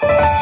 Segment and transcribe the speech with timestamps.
[0.00, 0.32] Hello,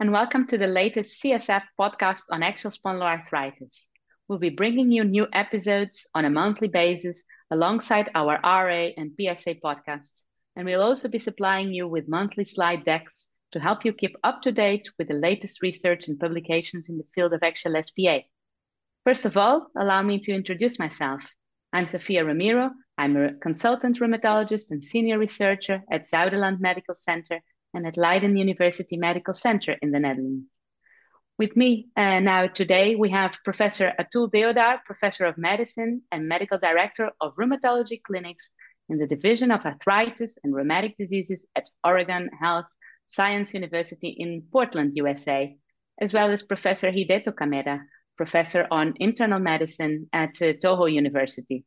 [0.00, 3.84] and welcome to the latest CSF podcast on axial spondyloarthritis.
[4.26, 9.54] We'll be bringing you new episodes on a monthly basis alongside our RA and PSA
[9.64, 10.24] podcasts,
[10.56, 14.42] and we'll also be supplying you with monthly slide decks to help you keep up
[14.42, 18.22] to date with the latest research and publications in the field of axial SPA.
[19.04, 21.22] First of all, allow me to introduce myself.
[21.74, 22.70] I'm Sofia Ramiro.
[22.96, 27.40] I'm a consultant rheumatologist and senior researcher at Zuyderland Medical Center
[27.74, 30.46] and at Leiden University Medical Center in the Netherlands.
[31.36, 36.56] With me uh, now today, we have Professor Atul Deodhar, Professor of Medicine and Medical
[36.56, 38.48] Director of Rheumatology Clinics
[38.88, 42.64] in the Division of Arthritis and Rheumatic Diseases at Oregon Health
[43.08, 45.54] Science University in Portland, USA,
[46.00, 47.82] as well as Professor Hideto Kameda,
[48.16, 51.64] Professor on Internal Medicine at uh, Toho University.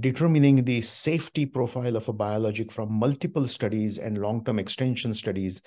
[0.00, 5.60] determining the safety profile of a biologic from multiple studies and long-term extension studies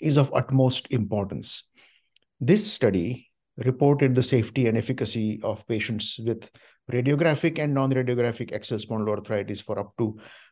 [0.00, 1.64] is of utmost importance.
[2.40, 6.48] This study reported the safety and efficacy of patients with
[6.90, 10.06] radiographic and non-radiographic axial spondyloarthritis for up to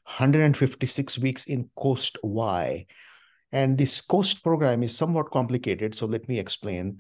[0.05, 2.87] 156 weeks in COAST Y.
[3.53, 6.99] And this COAST program is somewhat complicated, so let me explain.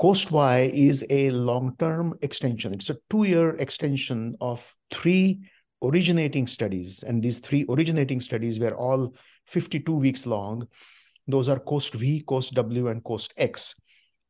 [0.00, 2.74] COAST Y is a long-term extension.
[2.74, 5.42] It's a two-year extension of three
[5.82, 9.14] originating studies, and these three originating studies were all
[9.46, 10.66] 52 weeks long.
[11.28, 13.76] Those are COAST V, COAST W, and COAST X.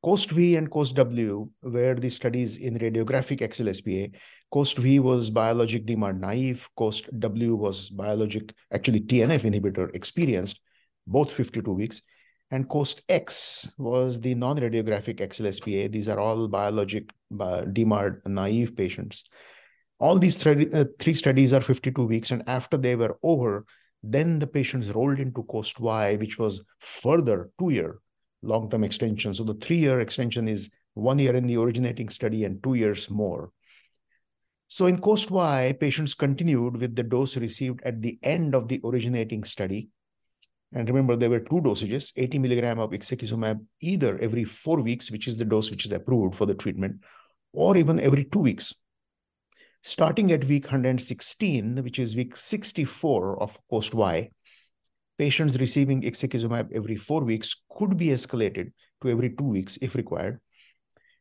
[0.03, 4.09] COAST V and COAST W were the studies in radiographic axial SPA.
[4.51, 6.69] COAST V was biologic DMARD naive.
[6.77, 10.61] COAST W was biologic, actually TNF inhibitor experienced,
[11.07, 12.03] both 52 weeks.
[12.51, 15.87] And COAST X was the non-radiographic axial SPA.
[15.89, 19.31] These are all biologic DMARD naive patients.
[20.01, 23.65] All these th- uh, three studies are 52 weeks, and after they were over,
[24.03, 28.01] then the patients rolled into COAST Y, which was further two-year
[28.43, 29.35] long-term extension.
[29.35, 33.51] So the three-year extension is one year in the originating study and two years more.
[34.69, 38.81] So in COAST Y, patients continued with the dose received at the end of the
[38.85, 39.89] originating study.
[40.75, 45.29] And remember, there were two dosages, 80 milligram of ixekizumab either every four weeks, which
[45.29, 47.03] is the dose which is approved for the treatment,
[47.53, 48.75] or even every two weeks,
[49.85, 54.31] Starting at week 116, which is week 64 of COAST Y,
[55.23, 60.41] patients receiving ixekizumab every four weeks could be escalated to every two weeks if required.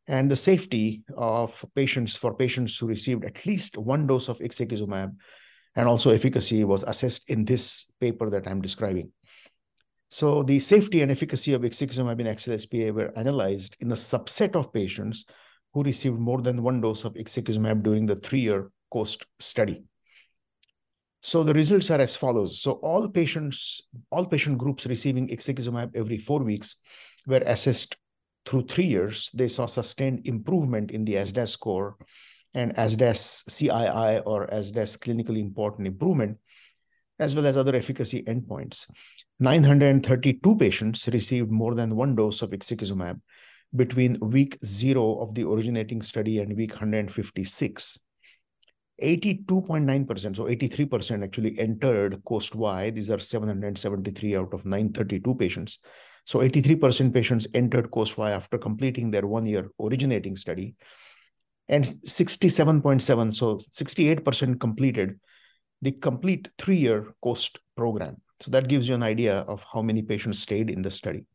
[0.08, 5.16] And the safety of patients for patients who received at least one dose of ixekizumab
[5.76, 9.12] and also efficacy was assessed in this paper that I'm describing.
[10.10, 14.56] So the safety and efficacy of ixekizumab in axial SpA were analyzed in a subset
[14.56, 15.26] of patients
[15.76, 19.84] who received more than one dose of ixekizumab during the three-year COAST study.
[21.22, 22.62] So the results are as follows.
[22.62, 26.78] So all patients, all patient groups receiving ixekizumab every four weeks
[27.28, 27.96] were assessed
[28.46, 29.30] through three years.
[29.34, 31.96] They saw sustained improvement in the ASDAS score
[32.56, 36.38] and ASDAS CII or ASDAS clinically important improvement,
[37.20, 38.90] as well as other efficacy endpoints.
[39.40, 43.20] 932 patients received more than one dose of ixekizumab,
[43.76, 48.00] between week zero of the originating study and week 156.
[49.02, 52.90] 82.9%, so 83% actually entered COAST Y.
[52.92, 55.80] These are 773 out of 932 patients.
[56.26, 60.76] So 83% patients entered COAST Y after completing their one year originating study.
[61.68, 65.20] And 67.7, so 68% completed
[65.82, 68.18] the complete three year COAST program.
[68.40, 71.26] So that gives you an idea of how many patients stayed in the study.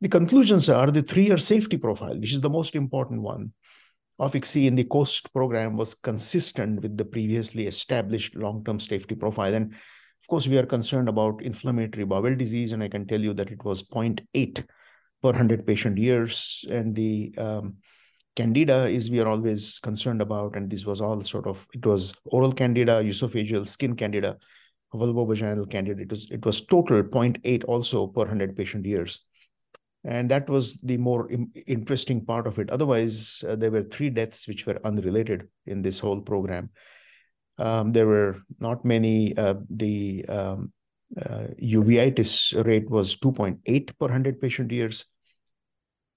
[0.00, 3.52] The conclusions are the three-year safety profile, which is the most important one
[4.18, 9.54] of ICSI in the COAST program was consistent with the previously established long-term safety profile.
[9.54, 13.32] And of course, we are concerned about inflammatory bowel disease, and I can tell you
[13.34, 14.64] that it was 0.8 per
[15.22, 16.64] 100 patient years.
[16.68, 17.76] And the um,
[18.34, 22.12] candida is we are always concerned about, and this was all sort of, it was
[22.24, 24.36] oral candida, esophageal, skin candida,
[24.92, 26.02] vulvovaginal candida.
[26.02, 29.24] It was, it was total 0.8 also per 100 patient years
[30.04, 31.28] and that was the more
[31.66, 32.70] interesting part of it.
[32.70, 36.70] Otherwise uh, there were three deaths which were unrelated in this whole program.
[37.58, 40.72] Um, there were not many uh, the um,
[41.20, 45.06] uh, uveitis rate was 2.8 per 100 patient years.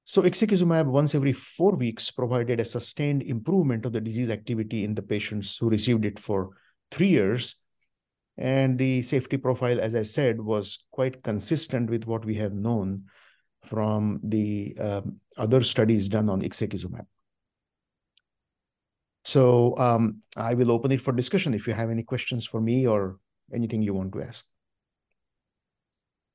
[0.04, 4.94] So ixekizumab once every four weeks provided a sustained improvement of the disease activity in
[4.94, 6.50] the patients who received it for
[6.92, 7.56] three years.
[8.38, 13.04] And the safety profile as i said was quite consistent with what we have known
[13.64, 17.06] from the um, other studies done on ixekizumab.
[19.24, 22.88] So um, I will open it for discussion if you have any questions for me
[22.88, 23.20] or
[23.54, 24.46] anything you want to ask.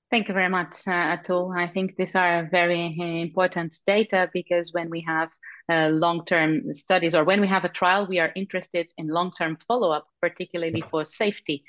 [0.09, 1.59] Thank you very much, uh, Atul.
[1.59, 5.31] I think these are very important data because when we have
[5.69, 10.07] uh, long-term studies or when we have a trial, we are interested in long-term follow-up,
[10.23, 11.65] particularly for safety.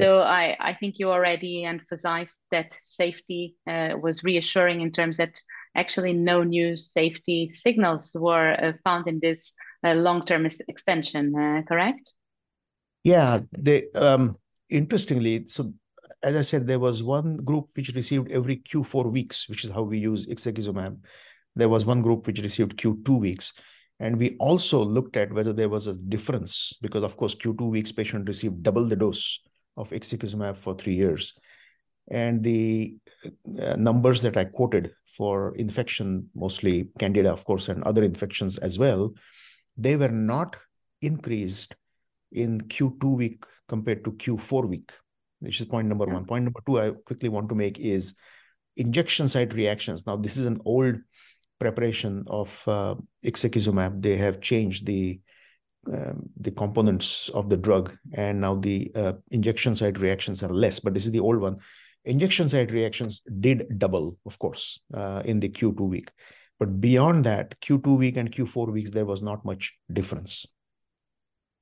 [0.00, 5.40] So I, I think you already emphasized that safety uh, was reassuring in terms that
[5.74, 9.54] actually no new safety signals were uh, found in this
[9.84, 12.14] uh, long-term extension, uh, correct?
[13.02, 14.36] Yeah, they um,
[14.70, 15.72] interestingly, so
[16.22, 19.82] as I said, there was one group which received every Q4 weeks, which is how
[19.82, 20.96] we use ixekizumab.
[21.56, 23.52] There was one group which received Q2 weeks.
[24.00, 27.90] And we also looked at whether there was a difference because, of course, Q2 weeks
[27.90, 29.40] patient received double the dose
[29.78, 31.32] of ixekizumab for three years.
[32.10, 32.96] And the
[33.62, 38.78] uh, numbers that I quoted for infection, mostly candida, of course, and other infections as
[38.78, 39.14] well,
[39.76, 40.56] they were not
[41.00, 41.76] increased
[42.32, 44.92] in Q2 week compared to Q4 week,
[45.40, 46.24] which is point number one.
[46.24, 48.16] Point number two, I quickly want to make is
[48.76, 50.06] injection site reactions.
[50.06, 50.96] Now, this is an old
[51.58, 54.02] preparation of uh, ixekizumab.
[54.02, 55.20] They have changed the
[55.92, 60.80] um, the components of the drug, and now the uh, injection site reactions are less.
[60.80, 61.58] But this is the old one.
[62.04, 66.10] Injection site reactions did double, of course, uh, in the Q2 week.
[66.58, 70.46] But beyond that, Q2 week and Q4 weeks, there was not much difference.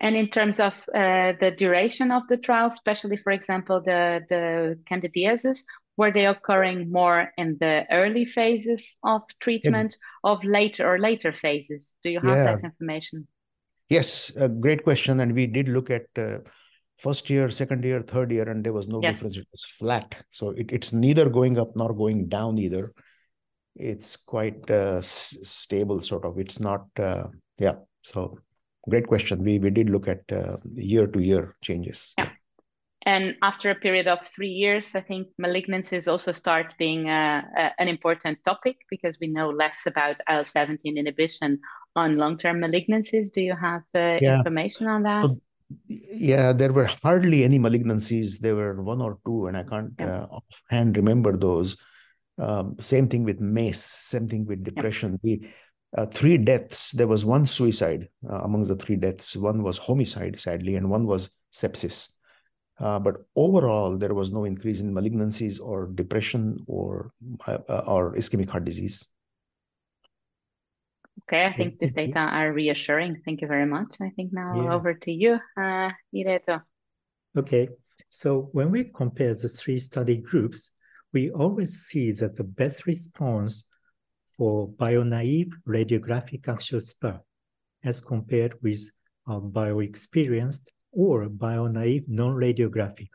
[0.00, 4.78] And in terms of uh, the duration of the trial, especially, for example, the, the
[4.90, 5.64] candidiasis,
[5.96, 10.30] were they occurring more in the early phases of treatment, yeah.
[10.32, 11.96] of later or later phases?
[12.02, 12.44] Do you have yeah.
[12.44, 13.26] that information?
[13.88, 15.20] Yes, a great question.
[15.20, 16.38] And we did look at uh,
[16.98, 19.36] first year, second year, third year, and there was no difference.
[19.36, 20.14] It was flat.
[20.30, 22.92] So it, it's neither going up nor going down either.
[23.76, 26.38] It's quite uh, s- stable, sort of.
[26.38, 27.24] It's not, uh,
[27.58, 27.74] yeah.
[28.02, 28.38] So
[28.88, 29.44] great question.
[29.44, 30.20] We we did look at
[30.74, 32.14] year to year changes.
[32.16, 32.30] Yeah.
[33.06, 37.42] And after a period of three years, I think malignancies also start being uh,
[37.78, 41.60] an important topic because we know less about IL 17 inhibition
[41.94, 43.32] on long term malignancies.
[43.32, 44.38] Do you have uh, yeah.
[44.38, 45.22] information on that?
[45.22, 45.36] So,
[45.86, 48.40] yeah, there were hardly any malignancies.
[48.40, 50.22] There were one or two, and I can't yeah.
[50.22, 51.76] uh, offhand remember those.
[52.38, 55.20] Um, same thing with MACE, same thing with depression.
[55.22, 55.36] Yeah.
[55.36, 55.48] The
[55.96, 59.36] uh, three deaths, there was one suicide uh, among the three deaths.
[59.36, 62.15] One was homicide, sadly, and one was sepsis.
[62.78, 67.10] Uh, but overall, there was no increase in malignancies or depression or
[67.46, 69.08] uh, or ischemic heart disease.
[71.22, 73.22] Okay, I think these data are reassuring.
[73.24, 73.96] Thank you very much.
[74.00, 74.74] I think now yeah.
[74.74, 76.62] over to you, uh, Hideto.
[77.36, 77.68] Okay,
[78.10, 80.70] so when we compare the three study groups,
[81.12, 83.66] we always see that the best response
[84.36, 87.20] for bio-naive radiographic axial SpA
[87.82, 88.80] as compared with
[89.28, 93.10] uh, bio-experienced or bio-naive non-radiographic.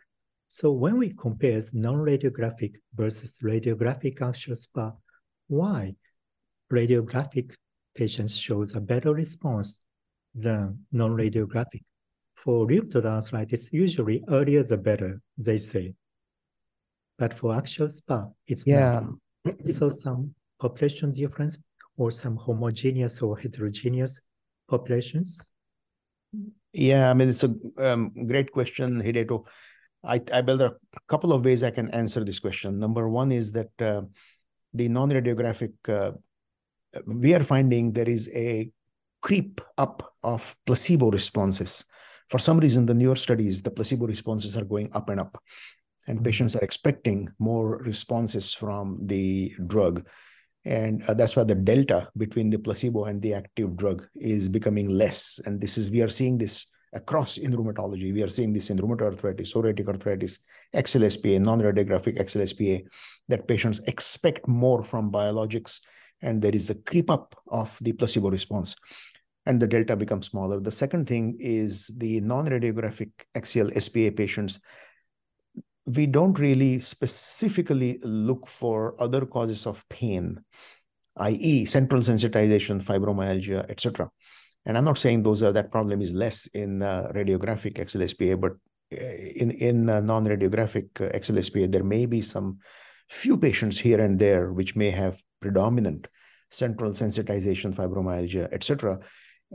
[0.47, 4.93] So when we compare non-radiographic versus radiographic axial SpA,
[5.47, 5.95] why
[6.71, 7.55] radiographic
[7.95, 9.81] patients shows a better response
[10.35, 11.83] than non-radiographic?
[12.35, 15.95] For rheumatoid arthritis, usually earlier the better, they say.
[17.17, 19.01] But for axial SpA, it's yeah.
[19.45, 19.55] not.
[19.65, 21.63] so some population difference
[21.97, 24.21] or some homogeneous or heterogeneous
[24.69, 25.53] populations
[26.73, 29.47] yeah, I mean, it's a um, great question, Hideto.
[30.03, 30.75] I, I build a
[31.07, 32.79] couple of ways I can answer this question.
[32.79, 34.01] Number one is that uh,
[34.73, 36.11] the non-radiographic, uh,
[37.05, 38.71] we are finding there is a
[39.21, 41.85] creep up of placebo responses.
[42.29, 45.37] For some reason, the newer studies, the placebo responses are going up and up,
[46.07, 46.25] and mm-hmm.
[46.25, 50.07] patients are expecting more responses from the drug.
[50.63, 54.89] And uh, that's why the delta between the placebo and the active drug is becoming
[54.89, 55.39] less.
[55.45, 58.13] And this is, we are seeing this across in rheumatology.
[58.13, 60.39] We are seeing this in rheumatoid arthritis, psoriatic arthritis,
[60.75, 62.87] SPA, non-radiographic SPA,
[63.29, 65.79] that patients expect more from biologics,
[66.21, 68.75] and there is a creep up of the placebo response,
[69.45, 70.59] and the delta becomes smaller.
[70.59, 74.59] The second thing is the non-radiographic axial SPA patients.
[75.85, 80.43] We don't really specifically look for other causes of pain,
[81.17, 84.09] i.e., central sensitization, fibromyalgia, etc
[84.65, 88.39] and I'm not saying those are that problem is less in uh, radiographic axial SpA,
[88.39, 88.53] but
[88.93, 89.03] uh,
[89.35, 92.59] in in uh, non-radiographic uh, axial SpA, there may be some
[93.09, 96.07] few patients here and there which may have predominant
[96.49, 98.99] central sensitization, fibromyalgia, etc.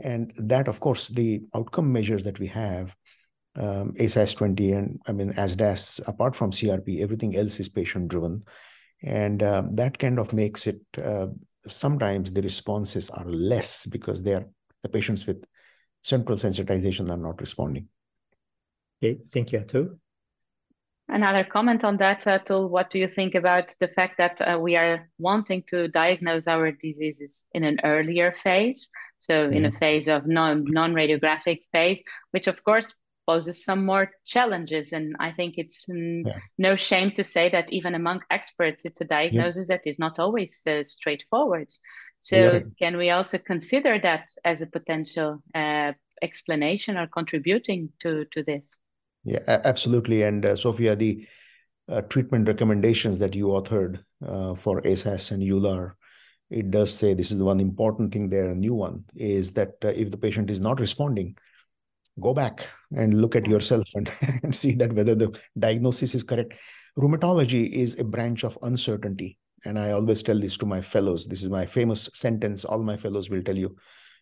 [0.03, 2.95] And that, of course, the outcome measures that we have,
[3.57, 8.43] um, ASAS20 and I mean ASDAS, apart from CRP, everything else is patient-driven,
[9.03, 10.81] and uh, that kind of makes it.
[11.03, 11.27] Uh,
[11.67, 14.45] sometimes the responses are less because they are
[14.83, 15.45] the patients with
[16.01, 17.87] central sensitization are not responding.
[19.03, 19.97] Okay, thank you, Atul.
[21.09, 22.69] Another comment on that, Atul.
[22.69, 26.71] What do you think about the fact that uh, we are wanting to diagnose our
[26.71, 28.89] diseases in an earlier phase?
[29.17, 32.93] So, in a phase of non non radiographic phase, which of course
[33.27, 34.91] poses some more challenges.
[34.91, 36.39] And I think it's yeah.
[36.57, 39.75] no shame to say that even among experts, it's a diagnosis yeah.
[39.75, 41.67] that is not always uh, straightforward.
[42.21, 42.59] So yeah.
[42.79, 48.77] can we also consider that as a potential uh, explanation or contributing to, to this?
[49.23, 50.23] Yeah, absolutely.
[50.23, 51.27] And uh, Sofia, the
[51.89, 55.93] uh, treatment recommendations that you authored uh, for ASAS and EULAR,
[56.49, 59.89] it does say this is one important thing there, a new one, is that uh,
[59.89, 61.37] if the patient is not responding,
[62.19, 64.09] go back and look at yourself and,
[64.43, 66.53] and see that whether the diagnosis is correct.
[66.97, 71.27] Rheumatology is a branch of uncertainty and I always tell this to my fellows.
[71.27, 72.63] This is my famous sentence.
[72.63, 73.75] All my fellows will tell you.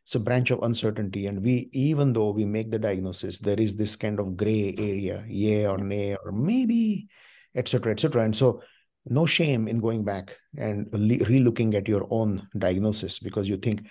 [0.04, 1.28] It's a branch of uncertainty.
[1.28, 5.24] And we, even though we make the diagnosis, there is this kind of gray area,
[5.28, 7.08] yeah or nay, or maybe,
[7.56, 8.24] etc., etc.
[8.24, 8.62] And so
[9.08, 13.88] no shame in going back and re-looking at your own diagnosis because you think,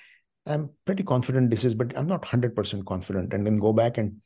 [0.47, 3.33] I'm pretty confident this is, but I'm not 100% confident.
[3.33, 4.21] And then go back and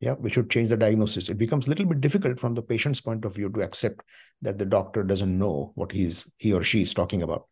[0.00, 3.00] yeah we should change the diagnosis it becomes a little bit difficult from the patient's
[3.00, 4.00] point of view to accept
[4.42, 7.46] that the doctor doesn't know what he's he or she is talking about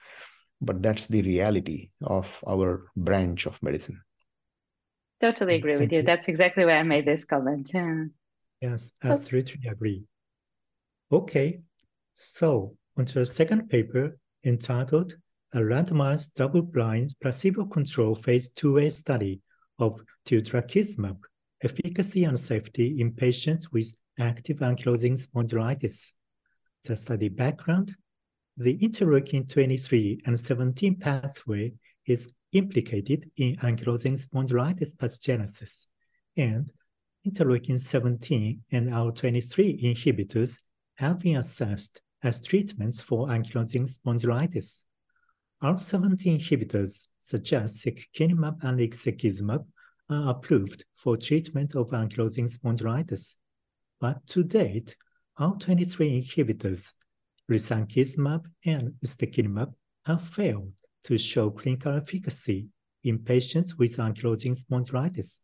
[0.60, 4.00] but that's the reality of our branch of medicine
[5.20, 5.98] totally agree Thank with you.
[5.98, 6.04] you.
[6.04, 8.04] that's exactly why i made this comment yeah.
[8.60, 9.10] yes oh.
[9.10, 10.02] absolutely agree
[11.10, 11.60] okay
[12.14, 15.16] so onto the second paper entitled
[15.54, 19.40] a randomized double-blind placebo-controlled phase 2a study
[19.78, 21.18] of tildrakizumab
[21.62, 26.12] efficacy and safety in patients with active ankylosing spondylitis.
[26.84, 27.94] The study background,
[28.56, 31.72] the interleukin 23 and 17 pathway
[32.06, 35.86] is implicated in ankylosing spondylitis pathogenesis,
[36.36, 36.72] and
[37.26, 40.60] interleukin 17 and IL-23 inhibitors
[40.96, 44.82] have been assessed as treatments for ankylosing spondylitis.
[45.62, 49.64] IL-17 inhibitors such as secukinumab and ixekizumab
[50.10, 53.36] are approved for treatment of ankylosing spondylitis.
[54.00, 54.96] But to date,
[55.38, 56.92] IL-23 inhibitors,
[57.48, 59.72] risankizumab and ustekinumab,
[60.04, 60.72] have failed
[61.04, 62.66] to show clinical efficacy
[63.04, 65.40] in patients with ankylosing spondylitis.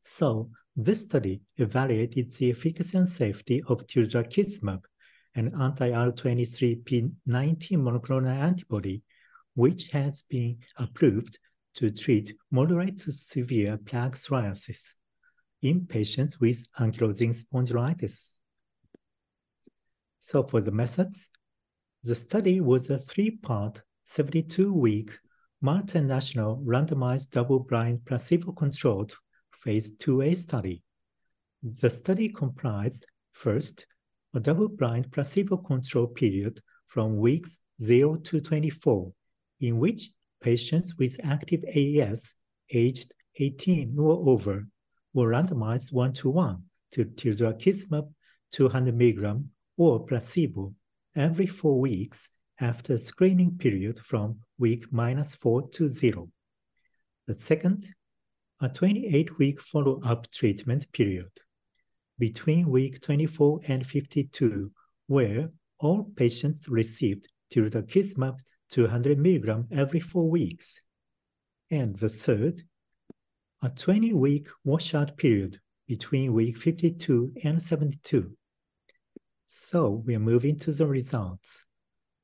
[0.00, 4.82] So, this study evaluated the efficacy and safety of tildrakizumab,
[5.34, 7.14] an anti-R23P19
[7.78, 9.02] monoclonal antibody,
[9.54, 11.38] which has been approved
[11.74, 14.92] to treat moderate to severe plaque psoriasis
[15.62, 18.32] in patients with ankylosing spondylitis.
[20.18, 21.28] So for the methods,
[22.02, 25.10] the study was a three-part, 72-week,
[25.64, 29.14] multinational randomized double-blind placebo-controlled
[29.52, 30.82] phase 2A study.
[31.62, 33.86] The study comprised, first,
[34.34, 39.12] a double-blind placebo-controlled period from weeks 0 to 24,
[39.66, 42.34] in which patients with active AS
[42.70, 44.66] aged 18 or over
[45.14, 48.08] were randomized one-to-one to tildrakizumab
[48.52, 49.44] 200 mg
[49.76, 50.74] or placebo
[51.16, 52.30] every four weeks
[52.60, 56.28] after screening period from week minus four to zero.
[57.26, 57.86] The second,
[58.60, 61.30] a 28-week follow-up treatment period
[62.18, 64.70] between week 24 and 52,
[65.06, 68.38] where all patients received tildrakizumab
[68.70, 70.80] 200 milligram every four weeks.
[71.70, 72.62] And the third,
[73.62, 78.36] a 20-week washout period between week 52 and 72.
[79.46, 81.62] So we are moving to the results.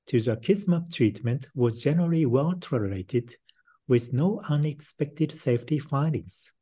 [0.08, 3.36] tildrakizumab treatment was generally well tolerated
[3.86, 6.52] with no unexpected safety findings.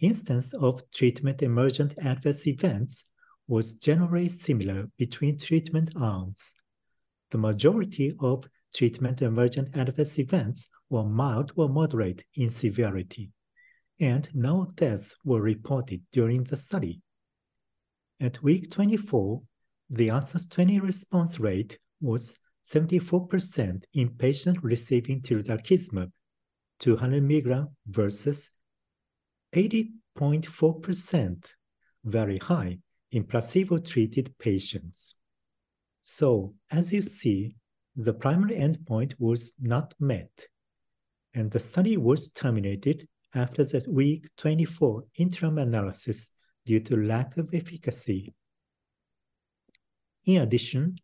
[0.00, 3.04] Instance of treatment emergent adverse events
[3.48, 6.52] was generally similar between treatment arms.
[7.30, 13.30] The majority of treatment emergent adverse events were mild or moderate in severity,
[14.00, 17.00] and no deaths were reported during the study.
[18.20, 19.42] At week 24,
[19.90, 26.10] the ASAS 20 response rate was 74% in patients receiving tildrakizumab
[26.80, 28.50] 200 mg versus
[29.54, 31.52] 80.4%,
[32.04, 32.78] very high
[33.12, 35.14] in placebo-treated patients.
[36.02, 37.54] So as you see,
[37.96, 40.46] the primary endpoint was not met,
[41.34, 46.30] and the study was terminated after that week 24 interim analysis
[46.66, 48.34] due to lack of efficacy.
[50.26, 50.96] In addition,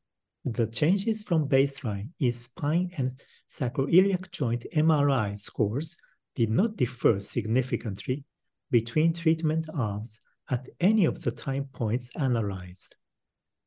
[0.45, 3.13] the changes from baseline in spine and
[3.49, 5.97] sacroiliac joint MRI scores
[6.35, 8.25] did not differ significantly
[8.71, 10.21] between treatment arms
[10.51, 12.97] at any of the time points analyzed.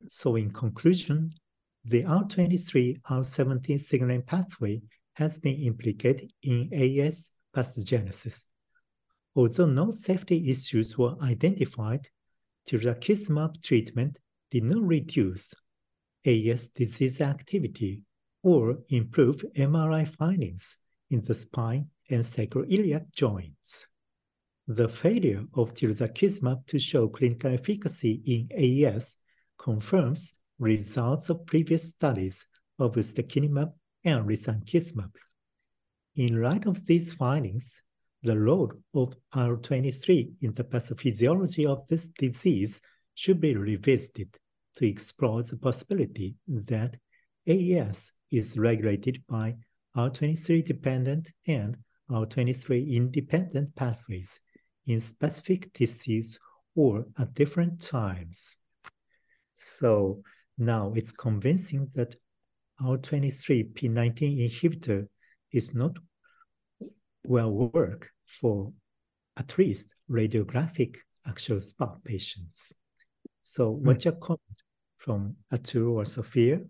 [0.10, 1.32] So in conclusion,
[1.86, 4.82] the R23, R17 signaling pathway
[5.14, 8.46] has been implicated in AS pathogenesis.
[9.36, 12.08] Although no safety issues were identified,
[12.68, 14.18] tildrakizumab treatment
[14.50, 15.54] did not reduce
[16.26, 18.02] AS disease activity
[18.42, 20.78] or improve MRI findings
[21.12, 23.88] in the spine and sacroiliac joints.
[24.68, 29.18] The failure of tildrakizumab to show clinical efficacy in AS
[29.60, 32.46] confirms results of previous studies
[32.80, 33.72] of ustekinumab
[34.04, 35.12] and risankizumab.
[36.16, 37.82] In light of these findings,
[38.24, 42.80] the role of IL-23 in the pathophysiology of this disease
[43.14, 44.36] should be revisited
[44.78, 46.96] to explore the possibility that
[47.48, 49.56] AES is regulated by
[49.96, 51.78] IL-23 dependent and
[52.10, 54.40] IL-23 independent pathways
[54.88, 56.40] in specific disease
[56.76, 58.56] or at different times.
[59.54, 60.22] So
[60.58, 62.16] now it's convincing that
[62.84, 65.08] our 23p19 inhibitor
[65.52, 65.98] is not
[67.26, 68.72] well work for
[69.38, 72.74] at least radiographic axial SpA patients.
[73.42, 73.88] So hmm.
[73.88, 74.62] what's your comment
[74.98, 76.62] from Atul or Sofia?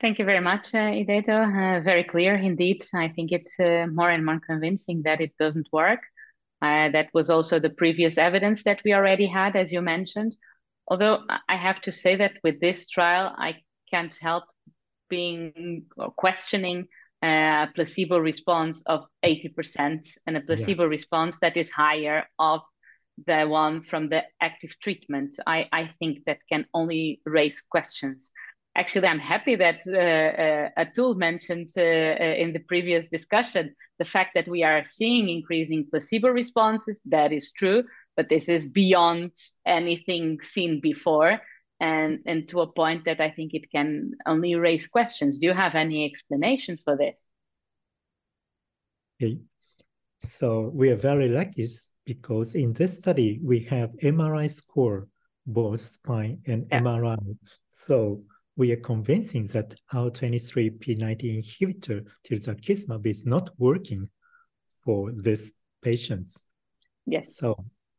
[0.00, 1.78] Thank you very much, uh, Hideto.
[1.78, 2.84] Uh, very clear indeed.
[2.94, 6.00] I think it's uh, more and more convincing that it doesn't work.
[6.62, 10.36] Uh, that was also the previous evidence that we already had, as you mentioned.
[10.88, 14.44] Although I have to say that with this trial, I can't help
[15.08, 16.88] being or questioning
[17.22, 20.90] a placebo response of 80% and a placebo yes.
[20.90, 22.62] response that is higher of
[23.26, 25.36] the one from the active treatment.
[25.46, 28.32] I, I think that can only raise questions.
[28.76, 34.04] Actually, I'm happy that uh, uh, Atul mentioned uh, uh, in the previous discussion the
[34.04, 37.00] fact that we are seeing increasing placebo responses.
[37.06, 37.82] That is true,
[38.18, 39.30] but this is beyond
[39.64, 41.40] anything seen before
[41.78, 45.38] and and to a point that I think it can only raise questions.
[45.38, 47.30] Do you have any explanation for this?
[49.22, 49.38] Okay.
[50.18, 51.68] So we are very lucky
[52.04, 55.06] because in this study we have MRI score
[55.46, 56.80] both spine and yeah.
[56.80, 57.18] MRI.
[57.68, 58.24] So
[58.56, 64.08] we are convincing that our 23p19 inhibitor tildrakizumab is not working
[64.84, 65.52] for these
[65.82, 66.48] patients.
[67.06, 67.36] Yes.
[67.36, 67.54] So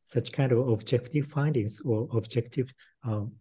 [0.09, 3.31] such kind of objective findings or objective um,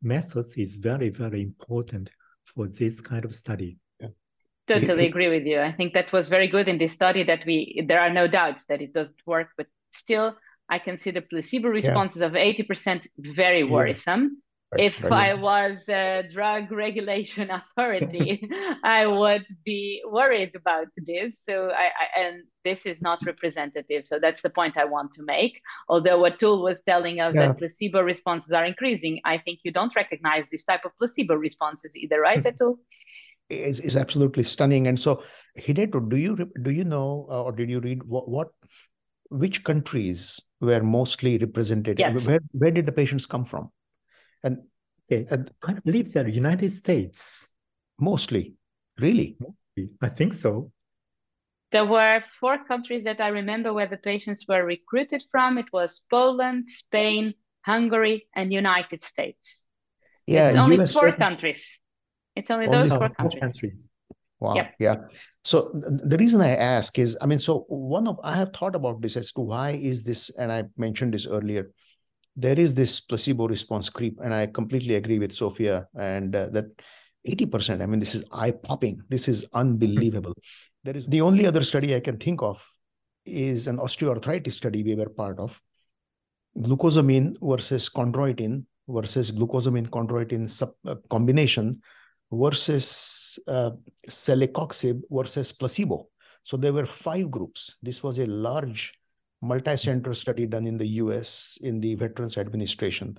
[0.00, 2.08] methods is very, very important
[2.46, 3.76] for this kind of study.
[4.66, 5.60] Totally agree with you.
[5.60, 8.66] I think that was very good in this study that we there are no doubts
[8.66, 10.36] that it doesn't work, but still
[10.68, 12.26] I consider placebo responses yeah.
[12.26, 14.42] of 80% very worrisome.
[14.70, 14.82] Right.
[14.82, 18.46] If I was a drug regulation authority,
[18.84, 21.38] I would be worried about this.
[21.48, 24.04] So I, I, and this is not representative.
[24.04, 25.62] So that's the point I want to make.
[25.88, 27.48] Although Atul was telling us yeah.
[27.48, 31.96] that placebo responses are increasing, I think you don't recognize this type of placebo responses
[31.96, 32.48] either, right, hmm.
[32.48, 32.76] Atul?
[33.48, 34.86] Is is absolutely stunning.
[34.86, 35.22] And so,
[35.58, 38.48] Hideto, do you do you know uh, or did you read what, what
[39.30, 41.98] which countries were mostly represented?
[41.98, 42.22] Yes.
[42.26, 43.70] Where where did the patients come from?
[44.42, 44.58] And,
[45.10, 45.26] okay.
[45.30, 47.48] and I believe they're United States.
[47.98, 48.54] Mostly,
[48.98, 49.36] really?
[50.00, 50.72] I think so.
[51.70, 55.58] There were four countries that I remember where the patients were recruited from.
[55.58, 59.66] It was Poland, Spain, Hungary, and United States.
[60.26, 61.80] Yeah, it's only US four countries.
[62.34, 63.40] It's only, only those four, four countries.
[63.42, 63.90] countries.
[64.40, 64.54] Wow.
[64.54, 64.74] Yep.
[64.78, 64.96] Yeah.
[65.44, 69.02] So the reason I ask is, I mean, so one of I have thought about
[69.02, 71.72] this as to why is this, and I mentioned this earlier
[72.38, 76.66] there is this placebo response creep and i completely agree with Sofia and uh, that
[77.26, 77.82] 80%.
[77.82, 79.02] I mean, this is eye popping.
[79.08, 80.34] This is unbelievable.
[80.84, 82.64] there is the only other study I can think of
[83.26, 85.60] is an osteoarthritis study we were part of
[86.56, 91.74] glucosamine versus chondroitin versus glucosamine chondroitin sub, uh, combination
[92.32, 93.70] versus uh,
[94.08, 96.08] celecoxib versus placebo.
[96.42, 97.76] So there were five groups.
[97.82, 98.94] This was a large
[99.40, 103.18] multi-center study done in the US in the Veterans Administration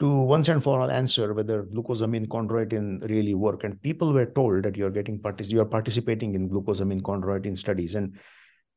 [0.00, 3.64] to once and for all answer whether glucosamine chondroitin really work.
[3.64, 7.94] And people were told that you're getting partic- you're participating in glucosamine chondroitin studies.
[7.94, 8.18] And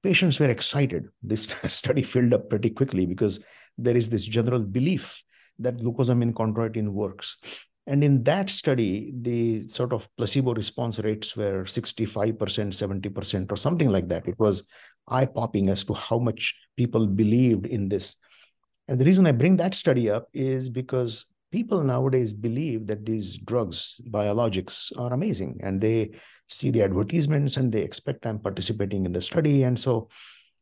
[0.04, 1.08] patients were excited.
[1.24, 3.44] This study filled up pretty quickly because
[3.78, 5.24] there is this general belief
[5.60, 7.38] that glucosamine chondroitin works.
[7.88, 13.89] And in that study, the sort of placebo response rates were 65%, 70%, or something
[13.89, 14.28] like that.
[14.28, 14.67] It was
[15.08, 18.17] eye popping as to how much people believed in this.
[18.89, 23.38] And the reason I bring that study up is because people nowadays believe that these
[23.38, 26.12] drugs, biologics, are amazing and they
[26.50, 29.63] see the advertisements and they expect I'm participating in the study.
[29.63, 30.10] And so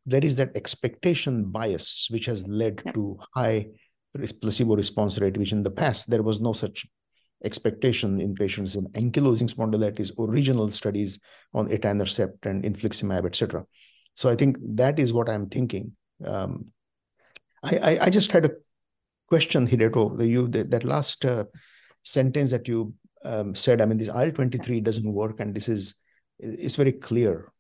[0.05, 3.67] there is that expectation bias, which has led to high
[4.41, 6.85] placebo response rate, which in the past there was no such
[7.43, 11.19] expectation in patients in ankylosing spondylitis, original studies
[11.54, 13.65] on etanercept and infliximab, etc.
[14.15, 15.95] So I think that is what I'm thinking.
[16.26, 16.67] Um,
[17.63, 18.52] I, I, I, just had a
[19.28, 20.26] question, Hideto.
[20.26, 21.45] You that last uh,
[22.04, 22.93] sentence that you
[23.24, 23.82] um, said.
[23.82, 25.95] I mean, this IL twenty three doesn't work, and this is
[26.39, 27.52] is very clear.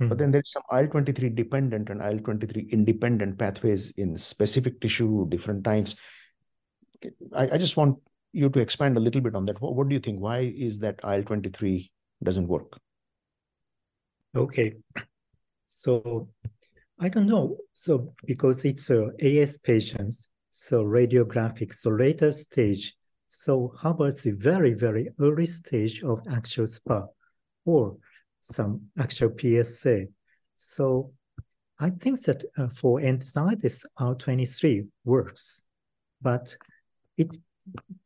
[0.00, 0.08] Mm-hmm.
[0.10, 4.18] But then there's some IL twenty three dependent and IL twenty three independent pathways in
[4.18, 5.96] specific tissue, different times.
[7.34, 7.98] I, I just want
[8.38, 9.60] you to expand a little bit on that.
[9.60, 10.20] What, what do you think?
[10.20, 11.90] Why is that IL 23
[12.22, 12.78] doesn't work?
[14.36, 14.76] Okay.
[15.66, 16.28] So
[17.00, 17.56] I don't know.
[17.72, 22.94] So because it's uh, AS patients, so radiographic, so later stage.
[23.26, 27.06] So how about the very, very early stage of axial SpA
[27.64, 27.96] or
[28.40, 30.06] some axial PSA?
[30.54, 31.12] So
[31.78, 35.62] I think that uh, for enthesitis, R23 works,
[36.22, 36.56] but
[37.16, 37.36] it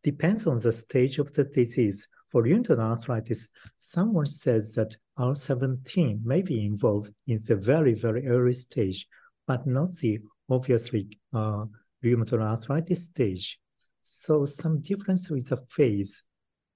[0.02, 2.06] depends on the stage of the disease.
[2.30, 8.54] For rheumatoid arthritis, someone says that R17 may be involved in the very, very early
[8.54, 9.06] stage,
[9.46, 11.66] but not the obviously uh,
[12.02, 13.60] rheumatoid arthritis stage.
[14.00, 16.22] So some difference with the phase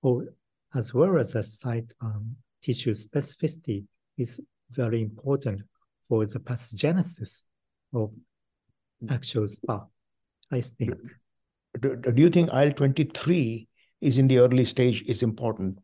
[0.03, 0.27] or
[0.75, 3.85] as well as the site um, tissue specificity
[4.19, 5.63] is very important
[6.09, 7.43] for the pathogenesis
[7.95, 8.13] of
[9.09, 9.87] axial SpA,
[10.53, 10.95] I think
[11.81, 13.67] do, do you think IL-23
[14.01, 15.79] is in the early stage is important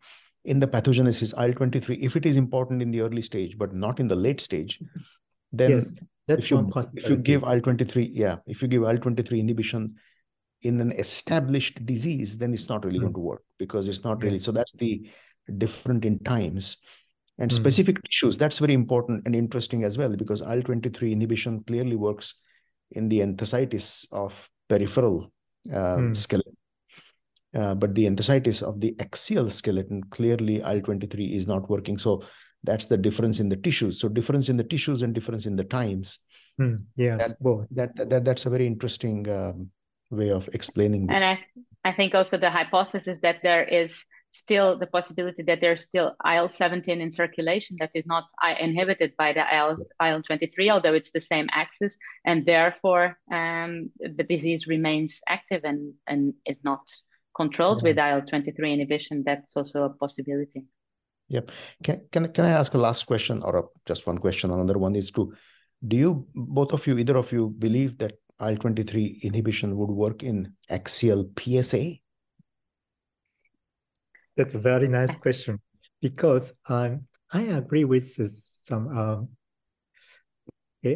[0.45, 4.09] in the pathogenesis IL-23 if it is important in the early stage but not in
[4.09, 4.81] the late stage
[5.53, 5.93] then yes,
[6.27, 9.95] that's if, you, if you give IL-23 yeah if you give IL-23 inhibition
[10.63, 13.03] in an established disease then it's not really mm.
[13.03, 14.45] going to work because it's not really yes.
[14.45, 15.07] so that's the
[15.59, 16.79] different in times
[17.39, 17.55] and mm.
[17.55, 22.41] specific tissues that's very important and interesting as well because IL-23 inhibition clearly works
[22.93, 25.33] in the enthesitis of peripheral
[25.69, 26.17] mm.
[26.17, 26.57] skeleton.
[27.55, 31.99] Uh, but the enthesitis of the axial skeleton, clearly IL-23 is not working.
[31.99, 32.25] So
[32.65, 34.01] that's the difference in the tissues.
[34.01, 36.21] So difference in the tissues and difference in the times.
[36.61, 36.85] Mm.
[36.97, 39.71] Yes, that, that, that, that's a very interesting um,
[40.11, 41.21] way of explaining this.
[41.23, 41.25] And
[41.85, 46.17] I, I think also the hypothesis that there is still the possibility that there's still
[46.25, 48.25] IL-17 in circulation that is not
[48.59, 54.67] inhibited by the IL, 23 although it's the same axis, and therefore um, the disease
[54.67, 56.81] remains active and, and is not
[57.37, 59.23] controlled with IL-23 inhibition.
[59.25, 60.65] That's also a possibility.
[61.29, 61.51] Yep.
[61.83, 64.51] Can, can, can I ask a last question or a, just one question?
[64.51, 65.33] Another one is to,
[65.87, 70.55] do you, both of you, either of you believe that IL-23 inhibition would work in
[70.69, 72.02] axial PSA?
[74.37, 75.61] That's a very nice question
[76.01, 79.29] because um, I agree with this, some um,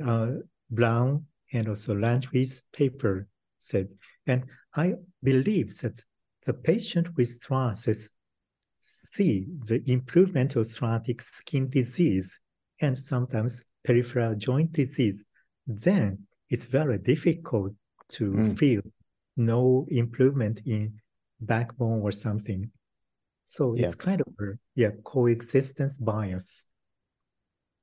[0.02, 3.88] uh, Brown and also Landry's paper said,
[4.26, 4.44] and
[4.74, 6.02] I believe that
[6.44, 8.10] the patient with psoriasis
[8.78, 12.38] see the improvement of psoriatic skin disease
[12.80, 15.24] and sometimes peripheral joint disease,
[15.66, 16.18] then
[16.50, 17.72] it's very difficult
[18.08, 18.58] to mm.
[18.58, 18.82] feel
[19.36, 20.92] no improvement in
[21.40, 22.70] backbone or something.
[23.46, 23.86] So yeah.
[23.86, 26.66] it's kind of a yeah coexistence bias.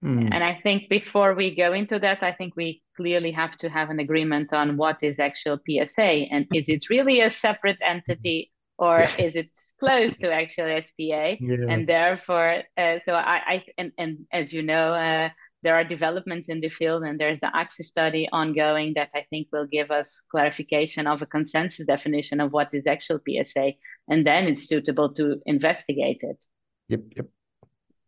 [0.03, 0.29] Mm.
[0.33, 3.89] And I think before we go into that, I think we clearly have to have
[3.89, 8.99] an agreement on what is axial PSA and is it really a separate entity or
[8.99, 9.25] yeah.
[9.25, 9.49] is it
[9.79, 11.37] close to axial SPA?
[11.39, 11.59] Yes.
[11.69, 15.29] And therefore, uh, so I, I and, and as you know, uh,
[15.63, 19.47] there are developments in the field and there's the AXIS study ongoing that I think
[19.51, 23.73] will give us clarification of a consensus definition of what is axial PSA.
[24.09, 26.43] and then it's suitable to investigate it.
[26.89, 27.25] Yep, yep.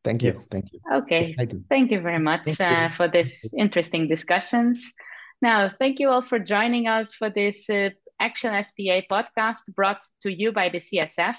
[0.03, 0.33] Thank you.
[0.33, 0.47] Yes.
[0.47, 0.79] Thank you.
[0.93, 1.23] Okay.
[1.23, 1.65] Exciting.
[1.67, 2.65] Thank you very much you.
[2.65, 4.85] uh, for this interesting discussions.
[5.41, 7.89] Now, thank you all for joining us for this uh,
[8.19, 11.35] Action SPA podcast brought to you by the CSF.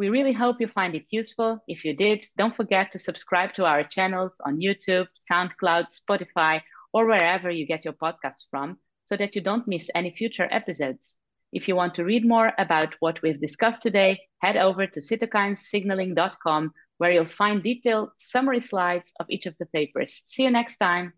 [0.00, 1.62] We really hope you find it useful.
[1.68, 6.62] If you did, don't forget to subscribe to our channels on YouTube, SoundCloud, Spotify,
[6.94, 11.16] or wherever you get your podcasts from so that you don't miss any future episodes.
[11.52, 16.72] If you want to read more about what we've discussed today, head over to cytokinesignaling.com
[16.96, 20.22] where you'll find detailed summary slides of each of the papers.
[20.26, 21.12] See you next time.